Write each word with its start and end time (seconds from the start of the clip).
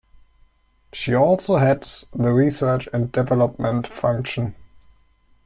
She 0.93 1.13
also 1.13 1.57
heads 1.57 2.07
the 2.11 2.33
Research 2.33 2.89
and 2.91 3.11
Development 3.11 3.85
function. 3.85 4.55